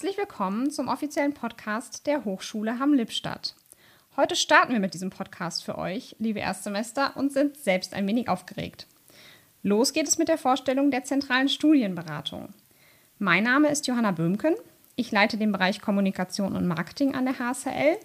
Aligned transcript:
Herzlich 0.00 0.16
willkommen 0.16 0.70
zum 0.70 0.88
offiziellen 0.88 1.34
Podcast 1.34 2.06
der 2.06 2.24
Hochschule 2.24 2.78
Hamm-Lippstadt. 2.78 3.54
Heute 4.16 4.34
starten 4.34 4.72
wir 4.72 4.80
mit 4.80 4.94
diesem 4.94 5.10
Podcast 5.10 5.62
für 5.62 5.76
euch, 5.76 6.16
liebe 6.18 6.38
Erstsemester, 6.38 7.18
und 7.18 7.34
sind 7.34 7.58
selbst 7.58 7.92
ein 7.92 8.06
wenig 8.06 8.30
aufgeregt. 8.30 8.86
Los 9.62 9.92
geht 9.92 10.08
es 10.08 10.16
mit 10.16 10.28
der 10.28 10.38
Vorstellung 10.38 10.90
der 10.90 11.04
zentralen 11.04 11.50
Studienberatung. 11.50 12.48
Mein 13.18 13.44
Name 13.44 13.68
ist 13.68 13.88
Johanna 13.88 14.12
Böhmken. 14.12 14.54
Ich 14.96 15.12
leite 15.12 15.36
den 15.36 15.52
Bereich 15.52 15.82
Kommunikation 15.82 16.56
und 16.56 16.66
Marketing 16.66 17.14
an 17.14 17.26
der 17.26 17.38
HSL 17.38 17.98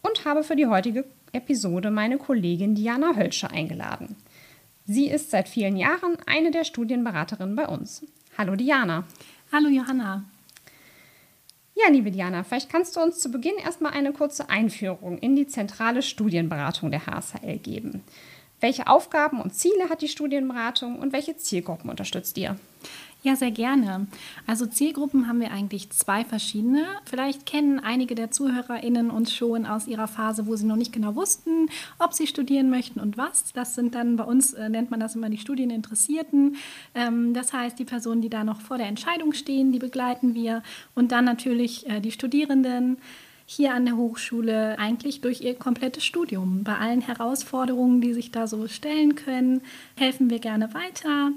und 0.00 0.24
habe 0.24 0.44
für 0.44 0.56
die 0.56 0.66
heutige 0.66 1.04
Episode 1.32 1.90
meine 1.90 2.16
Kollegin 2.16 2.74
Diana 2.74 3.16
Hölscher 3.16 3.50
eingeladen. 3.50 4.16
Sie 4.86 5.10
ist 5.10 5.30
seit 5.30 5.50
vielen 5.50 5.76
Jahren 5.76 6.16
eine 6.24 6.50
der 6.52 6.64
Studienberaterinnen 6.64 7.54
bei 7.54 7.68
uns. 7.68 8.02
Hallo 8.38 8.56
Diana. 8.56 9.04
Hallo 9.52 9.68
Johanna. 9.68 10.24
Ja, 11.76 11.90
liebe 11.90 12.12
Diana, 12.12 12.44
vielleicht 12.44 12.70
kannst 12.70 12.94
du 12.94 13.00
uns 13.00 13.18
zu 13.18 13.30
Beginn 13.32 13.56
erstmal 13.56 13.92
eine 13.92 14.12
kurze 14.12 14.48
Einführung 14.48 15.18
in 15.18 15.34
die 15.34 15.48
zentrale 15.48 16.02
Studienberatung 16.02 16.92
der 16.92 17.06
HSHL 17.06 17.58
geben. 17.58 18.04
Welche 18.60 18.86
Aufgaben 18.86 19.40
und 19.40 19.54
Ziele 19.54 19.90
hat 19.90 20.00
die 20.00 20.08
Studienberatung 20.08 21.00
und 21.00 21.12
welche 21.12 21.36
Zielgruppen 21.36 21.90
unterstützt 21.90 22.38
ihr? 22.38 22.56
Ja, 23.24 23.36
sehr 23.36 23.52
gerne. 23.52 24.06
Also 24.46 24.66
Zielgruppen 24.66 25.28
haben 25.28 25.40
wir 25.40 25.50
eigentlich 25.50 25.88
zwei 25.88 26.26
verschiedene. 26.26 26.84
Vielleicht 27.06 27.46
kennen 27.46 27.80
einige 27.80 28.14
der 28.14 28.30
ZuhörerInnen 28.30 29.10
uns 29.10 29.32
schon 29.32 29.64
aus 29.64 29.86
ihrer 29.86 30.08
Phase, 30.08 30.46
wo 30.46 30.56
sie 30.56 30.66
noch 30.66 30.76
nicht 30.76 30.92
genau 30.92 31.14
wussten, 31.14 31.70
ob 31.98 32.12
sie 32.12 32.26
studieren 32.26 32.68
möchten 32.68 33.00
und 33.00 33.16
was. 33.16 33.54
Das 33.54 33.74
sind 33.74 33.94
dann 33.94 34.16
bei 34.16 34.24
uns, 34.24 34.52
äh, 34.52 34.68
nennt 34.68 34.90
man 34.90 35.00
das 35.00 35.16
immer 35.16 35.30
die 35.30 35.38
Studieninteressierten. 35.38 36.56
Ähm, 36.94 37.32
das 37.32 37.54
heißt, 37.54 37.78
die 37.78 37.86
Personen, 37.86 38.20
die 38.20 38.28
da 38.28 38.44
noch 38.44 38.60
vor 38.60 38.76
der 38.76 38.88
Entscheidung 38.88 39.32
stehen, 39.32 39.72
die 39.72 39.78
begleiten 39.78 40.34
wir. 40.34 40.62
Und 40.94 41.10
dann 41.10 41.24
natürlich 41.24 41.88
äh, 41.88 42.00
die 42.00 42.12
Studierenden 42.12 42.98
hier 43.46 43.72
an 43.72 43.86
der 43.86 43.96
Hochschule 43.96 44.78
eigentlich 44.78 45.22
durch 45.22 45.40
ihr 45.40 45.54
komplettes 45.54 46.04
Studium. 46.04 46.62
Bei 46.62 46.76
allen 46.76 47.00
Herausforderungen, 47.00 48.02
die 48.02 48.12
sich 48.12 48.32
da 48.32 48.46
so 48.46 48.68
stellen 48.68 49.14
können, 49.14 49.62
helfen 49.96 50.28
wir 50.28 50.40
gerne 50.40 50.74
weiter. 50.74 51.32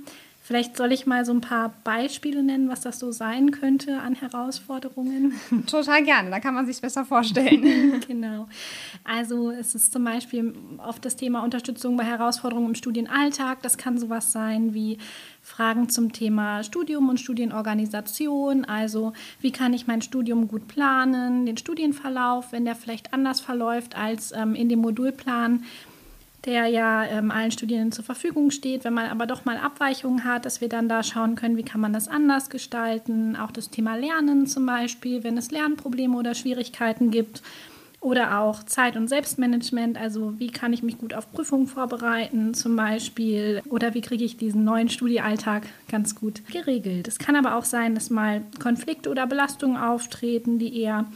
Vielleicht 0.48 0.78
soll 0.78 0.94
ich 0.94 1.06
mal 1.06 1.26
so 1.26 1.34
ein 1.34 1.42
paar 1.42 1.74
Beispiele 1.84 2.42
nennen, 2.42 2.70
was 2.70 2.80
das 2.80 3.00
so 3.00 3.12
sein 3.12 3.52
könnte 3.52 4.00
an 4.00 4.16
Herausforderungen. 4.16 5.34
Total 5.68 6.02
gerne, 6.06 6.30
da 6.30 6.40
kann 6.40 6.54
man 6.54 6.66
sich 6.66 6.80
besser 6.80 7.04
vorstellen. 7.04 8.00
genau. 8.08 8.48
Also 9.04 9.52
es 9.52 9.76
ist 9.76 9.92
zum 9.92 10.06
Beispiel 10.06 10.56
oft 10.78 11.04
das 11.04 11.18
Thema 11.18 11.44
Unterstützung 11.44 11.98
bei 11.98 12.06
Herausforderungen 12.06 12.68
im 12.70 12.76
Studienalltag. 12.76 13.62
Das 13.62 13.78
kann 13.78 13.98
sowas 13.98 14.32
sein 14.32 14.74
wie 14.74 15.00
Fragen 15.42 15.90
zum 15.90 16.14
Thema 16.14 16.64
Studium 16.64 17.10
und 17.10 17.20
Studienorganisation. 17.20 18.64
Also 18.64 19.12
wie 19.42 19.52
kann 19.52 19.74
ich 19.74 19.86
mein 19.86 20.02
Studium 20.02 20.48
gut 20.48 20.70
planen, 20.70 21.46
den 21.46 21.58
Studienverlauf, 21.58 22.54
wenn 22.54 22.64
der 22.64 22.76
vielleicht 22.76 23.14
anders 23.14 23.42
verläuft 23.42 23.98
als 23.98 24.32
ähm, 24.32 24.56
in 24.56 24.70
dem 24.70 24.80
Modulplan 24.80 25.66
der 26.46 26.68
ja 26.68 27.04
ähm, 27.06 27.32
allen 27.32 27.52
Studierenden 27.52 27.92
zur 27.92 28.06
Verfügung 28.06 28.52
steht. 28.52 28.84
Wenn 28.84 28.94
man 28.94 29.10
aber 29.10 29.26
doch 29.26 29.46
mal 29.46 29.58
Abweichungen 29.58 30.24
hat, 30.24 30.46
dass 30.46 30.62
wir 30.62 30.70
dann 30.70 30.88
da 30.88 31.04
schauen 31.04 31.36
können, 31.36 31.58
wie 31.58 31.64
kann 31.64 31.82
man 31.82 31.94
das 31.94 32.08
anders 32.08 32.50
gestalten. 32.50 33.36
Auch 33.36 33.52
das 33.52 33.70
Thema 33.70 33.96
Lernen 33.96 34.48
zum 34.48 34.66
Beispiel, 34.66 35.24
wenn 35.24 35.38
es 35.38 35.52
Lernprobleme 35.52 36.16
oder 36.16 36.36
Schwierigkeiten 36.36 37.12
gibt. 37.12 37.42
Oder 38.00 38.40
auch 38.40 38.62
Zeit- 38.64 38.96
und 38.96 39.08
Selbstmanagement, 39.08 39.98
also 39.98 40.40
wie 40.40 40.52
kann 40.52 40.72
ich 40.72 40.84
mich 40.84 41.00
gut 41.00 41.16
auf 41.16 41.32
Prüfungen 41.32 41.66
vorbereiten 41.66 42.54
zum 42.54 42.76
Beispiel 42.76 43.64
oder 43.70 43.96
wie 43.96 44.02
kriege 44.02 44.24
ich 44.24 44.38
diesen 44.38 44.64
neuen 44.64 44.88
Studiealltag 44.88 45.64
ganz 45.90 46.14
gut 46.14 46.46
geregelt. 46.48 47.08
Es 47.08 47.18
kann 47.18 47.36
aber 47.36 47.56
auch 47.56 47.66
sein, 47.66 47.96
dass 47.96 48.12
mal 48.12 48.44
Konflikte 48.60 49.10
oder 49.10 49.26
Belastungen 49.26 49.78
auftreten, 49.78 50.60
die 50.60 50.80
eher 50.80 51.08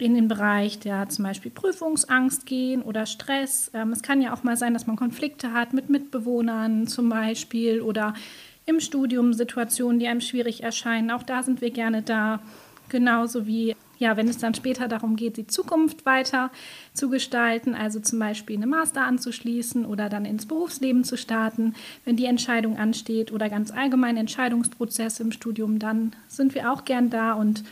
in 0.00 0.14
den 0.14 0.28
Bereich 0.28 0.78
der 0.78 1.08
zum 1.08 1.24
Beispiel 1.24 1.50
Prüfungsangst 1.50 2.46
gehen 2.46 2.82
oder 2.82 3.06
Stress. 3.06 3.70
Ähm, 3.74 3.92
es 3.92 4.02
kann 4.02 4.20
ja 4.20 4.32
auch 4.32 4.42
mal 4.42 4.56
sein, 4.56 4.74
dass 4.74 4.86
man 4.86 4.96
Konflikte 4.96 5.52
hat 5.52 5.72
mit 5.72 5.90
Mitbewohnern 5.90 6.86
zum 6.86 7.08
Beispiel 7.08 7.80
oder 7.80 8.14
im 8.66 8.80
Studium 8.80 9.32
Situationen, 9.32 9.98
die 9.98 10.08
einem 10.08 10.20
schwierig 10.20 10.62
erscheinen. 10.62 11.10
Auch 11.10 11.22
da 11.22 11.42
sind 11.42 11.60
wir 11.60 11.70
gerne 11.70 12.02
da. 12.02 12.40
Genauso 12.88 13.46
wie, 13.46 13.76
ja, 13.98 14.16
wenn 14.16 14.26
es 14.26 14.38
dann 14.38 14.54
später 14.54 14.88
darum 14.88 15.14
geht, 15.14 15.36
die 15.36 15.46
Zukunft 15.46 16.06
weiter 16.06 16.50
zu 16.92 17.08
gestalten, 17.08 17.74
also 17.74 18.00
zum 18.00 18.18
Beispiel 18.18 18.56
eine 18.56 18.66
Master 18.66 19.02
anzuschließen 19.02 19.86
oder 19.86 20.08
dann 20.08 20.24
ins 20.24 20.46
Berufsleben 20.46 21.04
zu 21.04 21.16
starten, 21.16 21.74
wenn 22.04 22.16
die 22.16 22.24
Entscheidung 22.24 22.78
ansteht 22.78 23.30
oder 23.30 23.48
ganz 23.48 23.70
allgemein 23.70 24.16
Entscheidungsprozesse 24.16 25.22
im 25.22 25.30
Studium, 25.30 25.78
dann 25.78 26.16
sind 26.26 26.56
wir 26.56 26.72
auch 26.72 26.84
gern 26.84 27.10
da 27.10 27.34
und 27.34 27.62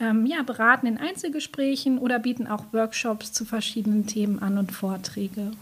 ähm, 0.00 0.26
ja, 0.26 0.42
beraten 0.42 0.86
in 0.86 0.98
Einzelgesprächen 0.98 1.98
oder 1.98 2.18
bieten 2.18 2.46
auch 2.46 2.64
Workshops 2.72 3.32
zu 3.32 3.44
verschiedenen 3.44 4.06
Themen 4.06 4.40
an 4.40 4.58
und 4.58 4.72
Vorträge. 4.72 5.52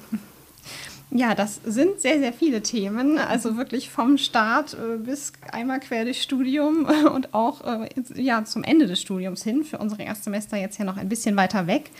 Ja, 1.10 1.36
das 1.36 1.60
sind 1.64 2.00
sehr, 2.00 2.18
sehr 2.18 2.32
viele 2.32 2.62
Themen. 2.62 3.18
Also 3.18 3.56
wirklich 3.56 3.88
vom 3.88 4.18
Start 4.18 4.74
äh, 4.74 4.96
bis 4.96 5.32
einmal 5.52 5.78
quer 5.78 6.04
durchs 6.04 6.22
Studium 6.22 6.86
und 7.14 7.34
auch 7.34 7.60
äh, 7.64 7.88
ja, 8.16 8.44
zum 8.44 8.64
Ende 8.64 8.88
des 8.88 9.00
Studiums 9.00 9.44
hin. 9.44 9.62
Für 9.64 9.78
unsere 9.78 10.02
Erstsemester 10.02 10.56
jetzt 10.56 10.78
ja 10.78 10.84
noch 10.84 10.96
ein 10.96 11.08
bisschen 11.08 11.36
weiter 11.36 11.68
weg. 11.68 11.90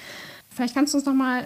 Vielleicht 0.51 0.75
kannst 0.75 0.95
du 0.95 0.99
uns 0.99 1.07
noch 1.07 1.15
mal 1.15 1.45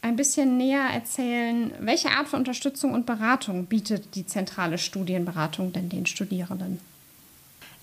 ein 0.00 0.14
bisschen 0.14 0.56
näher 0.56 0.88
erzählen, 0.94 1.72
welche 1.80 2.10
Art 2.10 2.28
von 2.28 2.40
Unterstützung 2.40 2.92
und 2.92 3.04
Beratung 3.04 3.66
bietet 3.66 4.14
die 4.14 4.26
zentrale 4.26 4.78
Studienberatung 4.78 5.72
denn 5.72 5.88
den 5.88 6.06
Studierenden? 6.06 6.78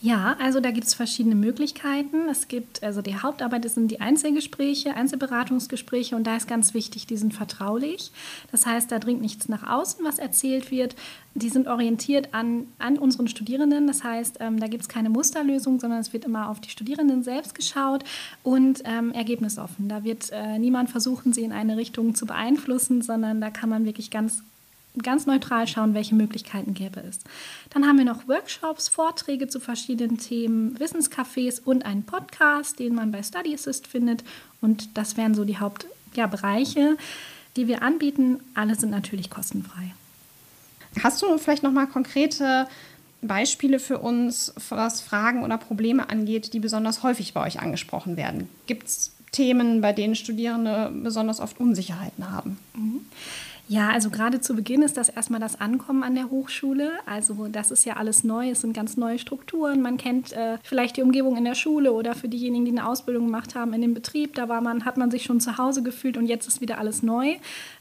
Ja, 0.02 0.36
also 0.40 0.60
da 0.60 0.72
gibt 0.72 0.86
es 0.86 0.94
verschiedene 0.94 1.36
Möglichkeiten. 1.36 2.28
Es 2.30 2.48
gibt, 2.48 2.84
also 2.84 3.02
die 3.02 3.16
Hauptarbeit 3.16 3.68
sind 3.70 3.90
die 3.90 4.02
Einzelgespräche, 4.02 4.94
Einzelberatungsgespräche 4.94 6.16
und 6.16 6.28
da 6.28 6.36
ist 6.36 6.48
ganz 6.48 6.74
wichtig, 6.74 7.08
die 7.08 7.18
sind 7.18 7.34
vertraulich. 7.34 8.12
Das 8.52 8.66
heißt, 8.66 8.92
da 8.92 9.00
dringt 9.00 9.22
nichts 9.22 9.50
nach 9.50 9.64
außen, 9.68 10.04
was 10.06 10.20
erzählt 10.20 10.70
wird. 10.70 10.96
Die 11.34 11.50
sind 11.50 11.68
orientiert 11.68 12.34
an, 12.34 12.68
an 12.78 12.98
unseren 12.98 13.28
Studierenden. 13.28 13.88
Das 13.88 14.04
heißt, 14.04 14.38
ähm, 14.42 14.60
da 14.60 14.68
gibt 14.68 14.84
es 14.84 14.90
keine 14.90 15.10
Musterlösung, 15.10 15.80
sondern 15.80 16.02
es 16.02 16.14
wird 16.14 16.26
immer 16.26 16.50
auf 16.50 16.60
die 16.60 16.70
Studierenden 16.70 17.24
selbst 17.24 17.56
geschaut 17.56 18.04
und 18.44 18.84
ähm, 18.86 19.12
ergebnisoffen. 19.12 19.88
Da 19.88 20.04
wird 20.04 20.30
äh, 20.32 20.60
niemand 20.60 20.90
versuchen, 20.90 21.34
sie 21.34 21.44
in 21.44 21.52
eine 21.52 21.78
Richtung 21.78 22.16
zu 22.16 22.26
beeinflussen, 22.26 23.02
sondern 23.02 23.42
da 23.42 23.50
kann 23.50 23.70
man 23.70 23.86
wirklich 23.86 24.12
ganz 24.12 24.44
ganz 25.04 25.26
neutral 25.26 25.68
schauen, 25.68 25.94
welche 25.94 26.16
Möglichkeiten 26.16 26.74
gäbe 26.74 27.02
es. 27.02 27.20
Dann 27.70 27.86
haben 27.86 27.98
wir 27.98 28.06
noch 28.06 28.28
Workshops, 28.28 28.88
Vorträge 28.88 29.48
zu 29.48 29.60
verschiedenen 29.60 30.18
Themen, 30.18 30.78
Wissenscafés 30.78 31.62
und 31.64 31.86
einen 31.86 32.04
Podcast, 32.04 32.80
den 32.80 32.96
man 32.96 33.12
bei 33.12 33.24
Study 33.24 33.54
Assist 33.54 33.88
findet. 33.88 34.24
Und 34.62 34.98
das 34.98 35.18
wären 35.18 35.36
so 35.36 35.46
die 35.46 35.58
Hauptbereiche, 35.58 36.80
ja, 36.80 36.96
die 37.56 37.68
wir 37.68 37.82
anbieten. 37.82 38.40
Alle 38.54 38.76
sind 38.76 38.92
natürlich 38.92 39.30
kostenfrei. 39.30 39.94
Hast 41.04 41.22
du 41.22 41.38
vielleicht 41.38 41.64
noch 41.64 41.72
mal 41.72 41.88
konkrete 41.88 42.68
Beispiele 43.22 43.80
für 43.80 44.00
uns, 44.00 44.54
was 44.70 45.02
Fragen 45.02 45.44
oder 45.44 45.58
Probleme 45.58 46.10
angeht, 46.10 46.54
die 46.54 46.60
besonders 46.60 47.04
häufig 47.04 47.34
bei 47.34 47.46
euch 47.46 47.60
angesprochen 47.60 48.18
werden? 48.18 48.50
Gibt 48.68 48.88
es 48.88 49.12
Themen, 49.32 49.82
bei 49.82 49.94
denen 49.94 50.16
Studierende 50.16 50.92
besonders 51.04 51.40
oft 51.40 51.60
Unsicherheiten 51.60 52.32
haben? 52.32 52.58
Mhm. 52.74 53.02
Ja, 53.68 53.90
also 53.90 54.12
gerade 54.12 54.42
zu 54.42 54.56
Beginn 54.56 54.84
ist 54.84 54.96
das 54.96 55.10
erstmal 55.10 55.40
das 55.40 55.60
Ankommen 55.60 56.04
an 56.04 56.14
der 56.14 56.30
Hochschule. 56.30 56.92
Also 57.08 57.48
das 57.48 57.72
ist 57.72 57.84
ja 57.84 57.96
alles 57.96 58.24
neu, 58.24 58.52
es 58.52 58.62
sind 58.62 58.74
ganz 58.74 58.96
neue 58.96 59.18
Strukturen. 59.18 59.82
Man 59.82 59.98
kennt 59.98 60.34
äh, 60.34 60.60
vielleicht 60.62 60.98
die 60.98 61.02
Umgebung 61.02 61.36
in 61.36 61.46
der 61.46 61.56
Schule 61.56 61.92
oder 61.92 62.14
für 62.14 62.28
diejenigen, 62.28 62.66
die 62.66 62.72
eine 62.72 62.88
Ausbildung 62.88 63.26
gemacht 63.26 63.56
haben 63.56 63.74
in 63.74 63.82
dem 63.82 63.96
Betrieb, 63.96 64.36
da 64.36 64.50
war 64.50 64.62
man, 64.62 64.86
hat 64.86 64.98
man 64.98 65.10
sich 65.10 65.24
schon 65.24 65.40
zu 65.40 65.58
Hause 65.58 65.82
gefühlt 65.82 66.16
und 66.16 66.28
jetzt 66.28 66.48
ist 66.48 66.62
wieder 66.62 66.78
alles 66.78 67.02
neu. 67.02 67.38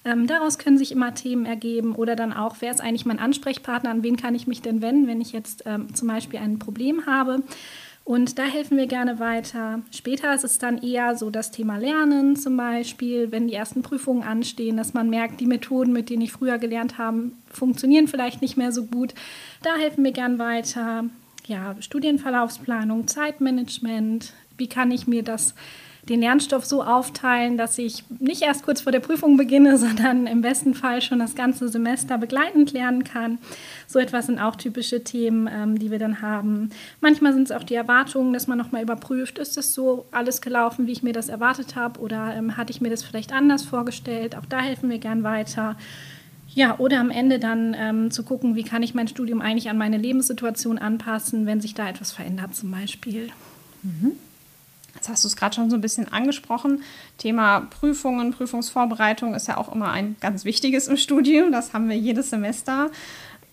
Ähm, 0.07 0.27
daraus 0.27 0.57
können 0.59 0.79
sich 0.79 0.91
immer 0.91 1.15
Themen 1.15 1.45
ergeben 1.45 1.95
oder 1.95 2.17
dann 2.17 2.33
auch, 2.33 2.57
wer 2.61 2.71
ist 2.71 2.81
eigentlich 2.81 3.05
mein 3.05 3.19
Ansprechpartner, 3.19 3.91
an 3.91 4.03
wen 4.03 4.17
kann 4.17 4.35
ich 4.35 4.47
mich 4.47 4.63
denn 4.63 4.81
wenden, 4.81 5.07
wenn 5.07 5.21
ich 5.21 5.33
jetzt 5.33 5.65
ähm, 5.67 5.95
zum 5.95 6.09
Beispiel 6.09 6.41
ein 6.41 6.59
Problem 6.59 7.05
habe. 7.05 7.43
Und 8.05 8.39
da 8.39 8.45
helfen 8.45 8.77
wir 8.77 8.87
gerne 8.87 9.19
weiter. 9.19 9.81
Später 9.91 10.35
ist 10.35 10.45
es 10.45 10.59
dann 10.59 10.83
eher 10.83 11.17
so 11.17 11.31
das 11.31 11.51
Thema 11.51 11.79
Lernen 11.79 12.37
zum 12.37 12.55
Beispiel, 12.55 13.33
wenn 13.33 13.49
die 13.49 13.55
ersten 13.55 13.81
Prüfungen 13.81 14.23
anstehen, 14.23 14.77
dass 14.77 14.93
man 14.93 15.09
merkt, 15.09 15.41
die 15.41 15.47
Methoden, 15.47 15.93
mit 15.93 16.11
denen 16.11 16.21
ich 16.21 16.33
früher 16.33 16.59
gelernt 16.59 16.99
habe, 16.99 17.31
funktionieren 17.51 18.07
vielleicht 18.07 18.43
nicht 18.43 18.59
mehr 18.59 18.73
so 18.73 18.85
gut. 18.85 19.15
Da 19.63 19.77
helfen 19.77 20.05
wir 20.05 20.13
gern 20.13 20.39
weiter. 20.39 21.05
Ja, 21.47 21.77
Studienverlaufsplanung, 21.81 23.09
Zeitmanagement, 23.09 24.35
wie 24.59 24.69
kann 24.69 24.91
ich 24.91 25.07
mir 25.07 25.23
das 25.23 25.55
den 26.09 26.21
Lernstoff 26.21 26.65
so 26.65 26.83
aufteilen, 26.83 27.57
dass 27.57 27.79
ich 27.79 28.05
nicht 28.19 28.43
erst 28.43 28.65
kurz 28.65 28.83
vor 28.83 28.93
der 28.93 29.01
Prüfung 29.01 29.37
beginne, 29.37 29.79
sondern 29.79 30.27
im 30.27 30.43
besten 30.43 30.75
Fall 30.75 31.03
schon 31.03 31.19
das 31.19 31.35
ganze 31.35 31.69
Semester 31.69 32.19
begleitend 32.19 32.73
lernen 32.73 33.05
kann. 33.05 33.39
So 33.87 33.99
etwas 33.99 34.27
sind 34.27 34.39
auch 34.39 34.57
typische 34.57 35.05
Themen, 35.05 35.49
ähm, 35.53 35.79
die 35.79 35.91
wir 35.91 35.99
dann 35.99 36.21
haben. 36.21 36.71
Manchmal 37.01 37.33
sind 37.33 37.45
es 37.45 37.53
auch 37.53 37.65
die 37.65 37.75
Erwartungen, 37.75 38.33
dass 38.33 38.47
man 38.47 38.59
nochmal 38.59 38.83
überprüft, 38.83 39.39
ist 39.39 39.57
das 39.57 39.75
so 39.75 40.07
alles 40.11 40.41
gelaufen, 40.41 40.87
wie 40.87 40.93
ich 40.93 41.03
mir 41.03 41.13
das 41.13 41.29
erwartet 41.29 41.77
habe 41.77 42.01
oder 42.01 42.35
ähm, 42.35 42.57
hatte 42.57 42.71
ich 42.71 42.81
mir 42.81 42.91
das 42.91 43.03
vielleicht 43.03 43.33
anders 43.33 43.63
vorgestellt. 43.63 44.37
Auch 44.37 44.47
da 44.47 44.61
helfen 44.61 44.91
wir 44.91 44.99
gern 44.99 45.23
weiter. 45.23 45.77
Ja, 46.55 46.79
oder 46.79 47.01
am 47.01 47.11
Ende 47.11 47.41
dann 47.41 47.75
ähm, 47.77 48.11
zu 48.13 48.23
gucken, 48.23 48.55
wie 48.55 48.63
kann 48.63 48.83
ich 48.83 48.95
mein 48.95 49.09
Studium 49.09 49.41
eigentlich 49.41 49.71
an 49.71 49.79
meine 49.79 49.97
Lebenssituation 49.97 50.79
anpassen, 50.79 51.47
wenn 51.47 51.61
sich 51.61 51.75
da 51.75 51.89
etwas 51.89 52.13
verändert 52.13 52.55
zum 52.55 52.71
Beispiel. 52.71 53.29
Mhm. 53.83 54.13
Jetzt 54.95 55.09
hast 55.09 55.25
du 55.25 55.29
es 55.29 55.37
gerade 55.37 55.55
schon 55.55 55.71
so 55.71 55.77
ein 55.77 55.81
bisschen 55.81 56.13
angesprochen. 56.13 56.83
Thema 57.19 57.61
Prüfungen, 57.61 58.33
Prüfungsvorbereitung 58.33 59.35
ist 59.35 59.49
ja 59.49 59.57
auch 59.57 59.73
immer 59.75 59.91
ein 59.91 60.17
ganz 60.21 60.45
wichtiges 60.45 60.89
im 60.89 60.97
Studium. 60.97 61.53
Das 61.53 61.73
haben 61.73 61.89
wir 61.89 61.97
jedes 61.97 62.31
Semester. 62.31 62.91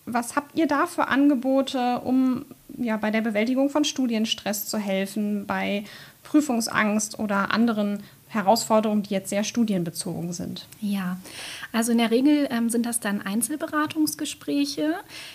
Was 0.06 0.36
habt 0.36 0.56
ihr 0.56 0.66
da 0.66 0.86
für 0.86 1.08
Angebote, 1.08 2.00
um 2.00 2.44
ja, 2.78 2.96
bei 2.96 3.10
der 3.10 3.20
Bewältigung 3.20 3.70
von 3.70 3.84
Studienstress 3.84 4.66
zu 4.66 4.78
helfen, 4.78 5.46
bei 5.46 5.84
Prüfungsangst 6.22 7.18
oder 7.18 7.52
anderen 7.52 8.02
Herausforderungen, 8.32 9.02
die 9.02 9.12
jetzt 9.12 9.28
sehr 9.28 9.44
studienbezogen 9.44 10.32
sind? 10.32 10.66
Ja, 10.80 11.18
also 11.70 11.92
in 11.92 11.98
der 11.98 12.10
Regel 12.10 12.48
ähm, 12.50 12.70
sind 12.70 12.86
das 12.86 12.98
dann 12.98 13.20
Einzelberatungsgespräche, 13.20 14.94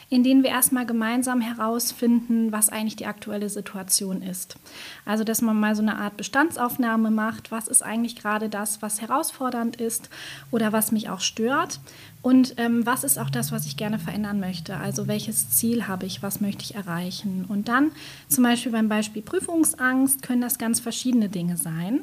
in 0.10 0.24
denen 0.24 0.42
wir 0.42 0.50
erstmal 0.50 0.88
gemeinsam 0.88 1.40
herausfinden, 1.40 2.52
was 2.52 2.70
eigentlich 2.70 2.96
die 2.96 3.06
aktuelle 3.06 3.50
Situation 3.50 4.24
ist. 4.24 4.58
Also 5.06 5.24
dass 5.24 5.44
man 5.44 5.60
mal 5.60 5.76
so 5.76 5.84
eine 5.84 5.98
Art 5.98 6.18
Bestandsaufnahme 6.18 7.12
macht, 7.12 7.52
was 7.52 7.68
ist 7.68 7.84
eigentlich 7.84 8.16
gerade 8.16 8.50
das, 8.50 8.82
was 8.82 9.00
herausfordernd 9.00 9.76
ist 9.76 10.10
oder 10.50 10.74
was 10.74 10.92
mich 10.92 11.10
auch 11.10 11.20
stört 11.20 11.80
und 12.24 12.56
ähm, 12.58 12.84
was 12.84 13.04
ist 13.04 13.20
auch 13.20 13.30
das, 13.30 13.52
was 13.52 13.68
ich 13.68 13.78
gerne 13.78 14.00
verändern 14.00 14.40
möchte. 14.40 14.78
Also 14.78 15.08
welches 15.08 15.52
Ziel 15.52 15.88
habe 15.88 16.08
ich, 16.08 16.24
was 16.24 16.42
möchte 16.42 16.64
ich 16.64 16.74
erreichen. 16.74 17.46
Und 17.48 17.68
dann 17.68 17.92
zum 18.28 18.44
Beispiel 18.44 18.72
beim 18.72 18.90
Beispiel 18.90 19.22
Prüfungsangst 19.22 20.24
können 20.24 20.42
das 20.42 20.58
ganz 20.58 20.80
verschiedene 20.80 21.30
Dinge 21.30 21.58
sein. 21.58 22.02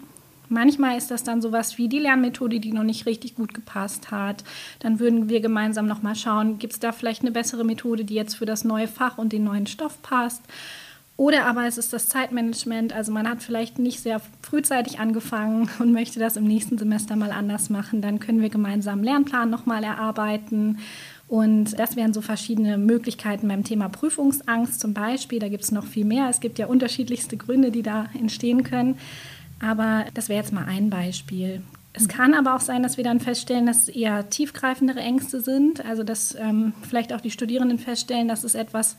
Manchmal 0.49 0.99
ist 0.99 1.11
das 1.11 1.25
dann 1.25 1.41
sowas 1.41 1.79
wie 1.79 1.88
die 1.88 1.99
Lernmethode, 1.99 2.61
die 2.61 2.73
noch 2.73 2.82
nicht 2.82 3.06
richtig 3.06 3.35
gut 3.35 3.55
gepasst 3.55 4.11
hat. 4.11 4.44
Dann 4.81 5.00
würden 5.00 5.29
wir 5.29 5.41
gemeinsam 5.41 5.87
nochmal 5.87 6.17
schauen, 6.17 6.58
gibt 6.58 6.75
es 6.75 6.81
da 6.81 6.93
vielleicht 6.93 7.23
eine 7.23 7.31
bessere 7.31 7.64
Methode, 7.64 8.05
die 8.05 8.14
jetzt 8.14 8.35
für 8.35 8.46
das 8.46 8.64
neue 8.64 8.88
Fach 8.88 9.19
und 9.19 9.32
den 9.32 9.44
neuen 9.44 9.67
Stoff 9.67 10.00
passt. 10.02 10.43
Oder 11.17 11.46
aber 11.46 11.67
es 11.67 11.79
ist 11.79 11.93
das 11.93 12.08
Zeitmanagement, 12.08 12.93
also 12.93 13.12
man 13.12 13.29
hat 13.29 13.41
vielleicht 13.41 13.79
nicht 13.79 14.00
sehr 14.00 14.20
frühzeitig 14.43 14.99
angefangen 14.99 15.70
und 15.79 15.93
möchte 15.93 16.19
das 16.19 16.37
im 16.37 16.44
nächsten 16.44 16.76
Semester 16.76 17.14
mal 17.14 17.31
anders 17.31 17.70
machen. 17.70 18.02
Dann 18.02 18.19
können 18.19 18.43
wir 18.43 18.49
gemeinsam 18.49 18.94
einen 18.94 19.05
Lernplan 19.05 19.49
nochmal 19.49 19.85
erarbeiten. 19.85 20.79
Und 21.29 21.79
das 21.79 21.96
wären 21.96 22.12
so 22.12 22.20
verschiedene 22.20 22.79
Möglichkeiten 22.79 23.49
beim 23.49 23.64
Thema 23.64 23.88
Prüfungsangst 23.88 24.81
zum 24.81 24.93
Beispiel. 24.93 25.38
Da 25.38 25.49
gibt 25.49 25.64
es 25.64 25.73
noch 25.73 25.87
viel 25.87 26.05
mehr. 26.05 26.29
Es 26.29 26.41
gibt 26.41 26.58
ja 26.58 26.67
unterschiedlichste 26.67 27.37
Gründe, 27.37 27.70
die 27.70 27.82
da 27.82 28.08
entstehen 28.19 28.62
können. 28.64 28.99
Aber 29.61 30.05
das 30.15 30.29
wäre 30.29 30.41
jetzt 30.41 30.53
mal 30.53 30.65
ein 30.67 30.91
Beispiel. 30.91 31.62
Es 31.97 32.09
kann 32.09 32.35
aber 32.35 32.56
auch 32.56 32.61
sein, 32.61 32.83
dass 32.83 32.97
wir 32.97 33.05
dann 33.05 33.21
feststellen, 33.21 33.67
dass 33.67 33.83
es 33.83 33.89
eher 33.89 34.29
tiefgreifendere 34.29 34.99
Ängste 34.99 35.41
sind. 35.41 35.85
Also 35.85 36.03
dass 36.03 36.35
ähm, 36.35 36.73
vielleicht 36.83 37.12
auch 37.12 37.21
die 37.21 37.31
Studierenden 37.31 37.79
feststellen, 37.79 38.27
dass 38.27 38.43
es 38.43 38.56
etwas, 38.56 38.97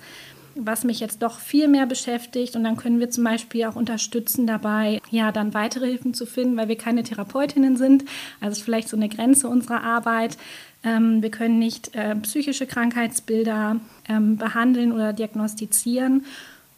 was 0.56 0.86
mich 0.86 1.02
jetzt 1.02 1.22
doch 1.22 1.40
viel 1.40 1.68
mehr 1.68 1.86
beschäftigt. 1.86 2.56
Und 2.56 2.64
dann 2.64 2.78
können 2.78 3.02
wir 3.02 3.10
zum 3.10 3.26
Beispiel 3.26 3.66
auch 3.66 3.76
unterstützen 3.76 4.48
dabei, 4.48 5.02
ja, 5.12 5.34
dann 5.34 5.54
weitere 5.54 5.88
Hilfen 5.88 6.14
zu 6.14 6.26
finden, 6.26 6.56
weil 6.56 6.70
wir 6.70 6.78
keine 6.78 7.04
Therapeutinnen 7.04 7.76
sind. 7.76 8.06
Also 8.40 8.54
es 8.54 8.58
ist 8.60 8.64
vielleicht 8.64 8.88
so 8.88 8.96
eine 8.96 9.10
Grenze 9.10 9.50
unserer 9.50 9.84
Arbeit. 9.84 10.38
Ähm, 10.86 11.22
wir 11.22 11.32
können 11.32 11.60
nicht 11.60 11.94
äh, 11.96 12.16
psychische 12.16 12.66
Krankheitsbilder 12.66 13.76
ähm, 14.08 14.38
behandeln 14.38 14.94
oder 14.94 15.12
diagnostizieren 15.12 16.24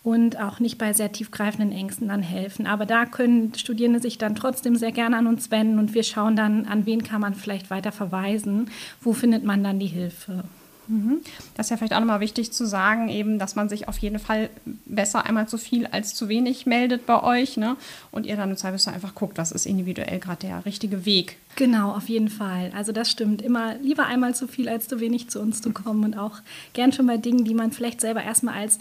und 0.07 0.39
auch 0.39 0.61
nicht 0.61 0.77
bei 0.77 0.93
sehr 0.93 1.11
tiefgreifenden 1.11 1.73
Ängsten 1.73 2.07
dann 2.07 2.21
helfen. 2.21 2.65
Aber 2.65 2.85
da 2.85 3.05
können 3.05 3.53
Studierende 3.55 3.99
sich 3.99 4.17
dann 4.17 4.35
trotzdem 4.35 4.77
sehr 4.77 4.93
gerne 4.93 5.17
an 5.17 5.27
uns 5.27 5.51
wenden 5.51 5.79
und 5.79 5.93
wir 5.93 6.03
schauen 6.03 6.37
dann, 6.37 6.65
an 6.65 6.85
wen 6.85 7.03
kann 7.03 7.19
man 7.19 7.33
vielleicht 7.33 7.69
weiter 7.69 7.91
verweisen, 7.91 8.69
wo 9.01 9.11
findet 9.11 9.43
man 9.43 9.65
dann 9.65 9.79
die 9.79 9.87
Hilfe. 9.87 10.45
Mhm. 10.87 11.17
Das 11.55 11.65
ist 11.65 11.71
ja 11.71 11.75
vielleicht 11.75 11.91
auch 11.93 11.99
nochmal 11.99 12.21
wichtig 12.21 12.53
zu 12.53 12.65
sagen, 12.65 13.09
eben, 13.09 13.37
dass 13.37 13.57
man 13.57 13.67
sich 13.67 13.89
auf 13.89 13.97
jeden 13.97 14.19
Fall 14.19 14.49
besser 14.85 15.25
einmal 15.25 15.49
zu 15.49 15.57
viel 15.57 15.87
als 15.87 16.15
zu 16.15 16.29
wenig 16.29 16.65
meldet 16.65 17.05
bei 17.05 17.21
euch, 17.21 17.57
ne? 17.57 17.75
Und 18.09 18.25
ihr 18.25 18.37
dann 18.37 18.51
im 18.51 18.55
Zweifelsfall 18.55 18.93
einfach 18.93 19.13
guckt, 19.13 19.37
was 19.37 19.51
ist 19.51 19.65
individuell 19.65 20.19
gerade 20.19 20.47
der 20.47 20.65
richtige 20.65 21.05
Weg. 21.05 21.35
Genau, 21.57 21.91
auf 21.91 22.07
jeden 22.07 22.29
Fall. 22.29 22.71
Also 22.73 22.93
das 22.93 23.11
stimmt. 23.11 23.41
Immer 23.41 23.75
lieber 23.79 24.05
einmal 24.05 24.35
zu 24.35 24.47
viel 24.47 24.69
als 24.69 24.87
zu 24.87 25.01
wenig 25.01 25.29
zu 25.29 25.41
uns 25.41 25.61
zu 25.61 25.73
kommen 25.73 26.05
und 26.05 26.17
auch 26.17 26.37
gern 26.71 26.93
schon 26.93 27.07
bei 27.07 27.17
Dingen, 27.17 27.43
die 27.43 27.55
man 27.55 27.73
vielleicht 27.73 27.99
selber 27.99 28.23
erstmal 28.23 28.55
als 28.55 28.79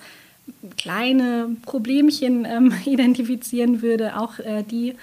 kleine 0.76 1.56
Problemchen 1.62 2.44
ähm, 2.44 2.72
identifizieren 2.84 3.82
würde, 3.82 4.18
auch 4.18 4.38
äh, 4.38 4.62
die 4.62 4.94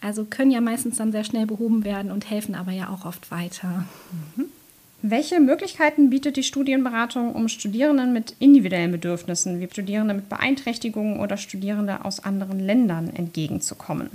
also 0.00 0.26
können 0.26 0.50
ja 0.50 0.60
meistens 0.60 0.98
dann 0.98 1.12
sehr 1.12 1.24
schnell 1.24 1.46
behoben 1.46 1.82
werden 1.82 2.12
und 2.12 2.28
helfen 2.28 2.54
aber 2.54 2.72
ja 2.72 2.90
auch 2.90 3.06
oft 3.06 3.30
weiter. 3.30 3.86
Mhm. 4.36 4.44
Welche 5.00 5.40
Möglichkeiten 5.40 6.10
bietet 6.10 6.36
die 6.36 6.42
Studienberatung, 6.42 7.34
um 7.34 7.48
Studierenden 7.48 8.12
mit 8.12 8.36
individuellen 8.38 8.92
Bedürfnissen, 8.92 9.60
wie 9.60 9.68
Studierende 9.70 10.14
mit 10.14 10.28
Beeinträchtigungen 10.28 11.20
oder 11.20 11.36
Studierende 11.36 12.04
aus 12.04 12.20
anderen 12.20 12.58
Ländern 12.58 13.10
entgegenzukommen? 13.14 14.10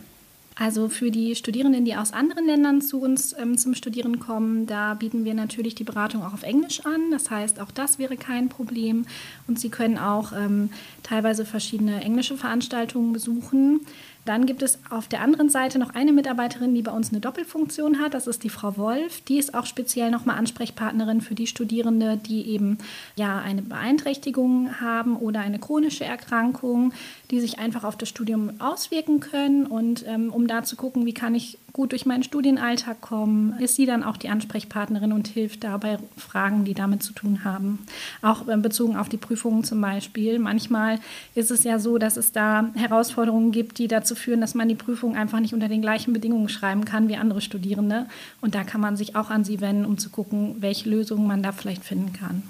Also 0.59 0.89
für 0.89 1.09
die 1.09 1.35
Studierenden, 1.35 1.85
die 1.85 1.95
aus 1.95 2.11
anderen 2.11 2.45
Ländern 2.45 2.81
zu 2.81 2.99
uns 2.99 3.33
ähm, 3.39 3.57
zum 3.57 3.75
Studieren 3.75 4.19
kommen, 4.19 4.65
da 4.67 4.93
bieten 4.93 5.23
wir 5.23 5.33
natürlich 5.33 5.73
die 5.73 5.85
Beratung 5.85 6.21
auch 6.21 6.33
auf 6.33 6.43
Englisch 6.43 6.85
an. 6.85 7.11
Das 7.11 7.31
heißt, 7.31 7.61
auch 7.61 7.71
das 7.71 7.97
wäre 7.97 8.17
kein 8.17 8.49
Problem. 8.49 9.05
Und 9.47 9.57
Sie 9.57 9.69
können 9.69 9.97
auch 9.97 10.33
ähm, 10.33 10.69
teilweise 11.01 11.45
verschiedene 11.45 12.01
englische 12.01 12.35
Veranstaltungen 12.35 13.13
besuchen. 13.13 13.85
Dann 14.25 14.45
gibt 14.45 14.61
es 14.61 14.79
auf 14.89 15.07
der 15.07 15.21
anderen 15.21 15.49
Seite 15.49 15.79
noch 15.79 15.95
eine 15.95 16.13
Mitarbeiterin, 16.13 16.75
die 16.75 16.81
bei 16.81 16.91
uns 16.91 17.09
eine 17.09 17.19
Doppelfunktion 17.19 17.99
hat. 17.99 18.13
Das 18.13 18.27
ist 18.27 18.43
die 18.43 18.49
Frau 18.49 18.77
Wolf. 18.77 19.21
Die 19.21 19.39
ist 19.39 19.53
auch 19.55 19.65
speziell 19.65 20.11
nochmal 20.11 20.37
Ansprechpartnerin 20.37 21.21
für 21.21 21.35
die 21.35 21.47
Studierende, 21.47 22.17
die 22.17 22.47
eben 22.49 22.77
ja 23.15 23.39
eine 23.39 23.61
Beeinträchtigung 23.61 24.79
haben 24.81 25.15
oder 25.15 25.39
eine 25.39 25.59
chronische 25.59 26.05
Erkrankung, 26.05 26.93
die 27.31 27.39
sich 27.39 27.59
einfach 27.59 27.83
auf 27.83 27.97
das 27.97 28.09
Studium 28.09 28.51
auswirken 28.59 29.19
können. 29.19 29.65
Und 29.65 30.05
ähm, 30.07 30.31
um 30.31 30.47
da 30.47 30.63
zu 30.63 30.75
gucken, 30.75 31.05
wie 31.05 31.13
kann 31.13 31.33
ich 31.33 31.57
gut 31.73 31.91
durch 31.91 32.05
meinen 32.05 32.23
Studienalltag 32.23 33.01
kommen, 33.01 33.57
ist 33.59 33.75
sie 33.75 33.85
dann 33.85 34.03
auch 34.03 34.17
die 34.17 34.29
Ansprechpartnerin 34.29 35.11
und 35.11 35.27
hilft 35.27 35.63
dabei 35.63 35.97
Fragen, 36.17 36.65
die 36.65 36.73
damit 36.73 37.03
zu 37.03 37.13
tun 37.13 37.43
haben. 37.43 37.79
Auch 38.21 38.43
bezogen 38.43 38.97
auf 38.97 39.09
die 39.09 39.17
Prüfungen 39.17 39.63
zum 39.63 39.81
Beispiel. 39.81 40.39
Manchmal 40.39 40.99
ist 41.35 41.51
es 41.51 41.63
ja 41.63 41.79
so, 41.79 41.97
dass 41.97 42.17
es 42.17 42.31
da 42.31 42.69
Herausforderungen 42.75 43.51
gibt, 43.51 43.77
die 43.77 43.87
dazu 43.87 44.15
führen, 44.15 44.41
dass 44.41 44.55
man 44.55 44.67
die 44.67 44.75
Prüfung 44.75 45.15
einfach 45.15 45.39
nicht 45.39 45.53
unter 45.53 45.67
den 45.67 45.81
gleichen 45.81 46.13
Bedingungen 46.13 46.49
schreiben 46.49 46.85
kann 46.85 47.07
wie 47.07 47.17
andere 47.17 47.41
Studierende. 47.41 48.07
Und 48.41 48.55
da 48.55 48.63
kann 48.63 48.81
man 48.81 48.97
sich 48.97 49.15
auch 49.15 49.29
an 49.29 49.43
sie 49.43 49.61
wenden, 49.61 49.85
um 49.85 49.97
zu 49.97 50.09
gucken, 50.09 50.55
welche 50.59 50.89
Lösungen 50.89 51.27
man 51.27 51.43
da 51.43 51.51
vielleicht 51.51 51.83
finden 51.83 52.13
kann. 52.13 52.43